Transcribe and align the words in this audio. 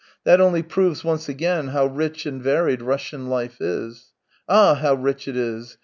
"That 0.25 0.41
only 0.41 0.63
proves 0.63 1.03
once 1.03 1.29
again 1.29 1.67
how 1.67 1.85
rich 1.85 2.25
and 2.25 2.41
varied 2.41 2.81
Russian 2.81 3.27
life 3.29 3.57
is. 3.61 4.13
Ah, 4.49 4.73
how 4.73 4.95
rich 4.95 5.27
it 5.27 5.37
is 5.37 5.77